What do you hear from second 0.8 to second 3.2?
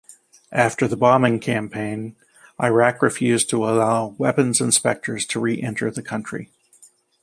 the bombing campaign, Iraq